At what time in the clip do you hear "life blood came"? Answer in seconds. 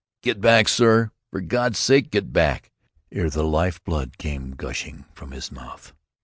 3.43-4.53